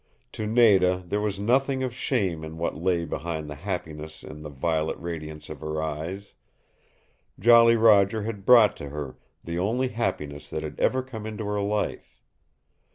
To 0.31 0.47
Nada 0.47 1.03
there 1.05 1.21
was 1.21 1.39
nothing 1.39 1.83
of 1.83 1.93
shame 1.93 2.43
in 2.43 2.57
what 2.57 2.73
lay 2.75 3.05
behind 3.05 3.47
the 3.47 3.53
happiness 3.53 4.23
in 4.23 4.41
the 4.41 4.49
violet 4.49 4.97
radiance 4.97 5.47
of 5.47 5.59
her 5.59 5.79
eyes. 5.79 6.33
Jolly 7.39 7.75
Roger 7.75 8.23
had 8.23 8.43
brought 8.43 8.75
to 8.77 8.89
her 8.89 9.19
the 9.43 9.59
only 9.59 9.89
happiness 9.89 10.49
that 10.49 10.63
had 10.63 10.79
ever 10.79 11.03
come 11.03 11.27
into 11.27 11.45
her 11.45 11.61
life. 11.61 12.19